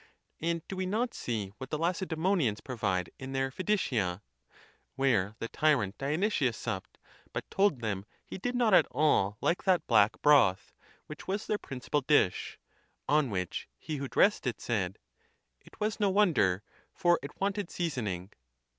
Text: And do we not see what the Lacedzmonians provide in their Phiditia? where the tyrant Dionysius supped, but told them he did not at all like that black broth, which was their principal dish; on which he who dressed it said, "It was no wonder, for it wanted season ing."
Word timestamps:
And 0.39 0.67
do 0.67 0.75
we 0.75 0.87
not 0.87 1.13
see 1.13 1.53
what 1.59 1.69
the 1.69 1.77
Lacedzmonians 1.77 2.59
provide 2.59 3.11
in 3.19 3.33
their 3.33 3.51
Phiditia? 3.51 4.21
where 4.95 5.35
the 5.37 5.47
tyrant 5.47 5.95
Dionysius 5.99 6.57
supped, 6.57 6.97
but 7.33 7.47
told 7.51 7.81
them 7.81 8.07
he 8.25 8.39
did 8.39 8.55
not 8.55 8.73
at 8.73 8.87
all 8.89 9.37
like 9.41 9.63
that 9.65 9.85
black 9.85 10.19
broth, 10.23 10.73
which 11.05 11.27
was 11.27 11.45
their 11.45 11.59
principal 11.59 12.01
dish; 12.01 12.57
on 13.07 13.29
which 13.29 13.67
he 13.77 13.97
who 13.97 14.07
dressed 14.07 14.47
it 14.47 14.59
said, 14.59 14.97
"It 15.63 15.79
was 15.79 15.99
no 15.99 16.09
wonder, 16.09 16.63
for 16.91 17.19
it 17.21 17.39
wanted 17.39 17.69
season 17.69 18.07
ing." 18.07 18.31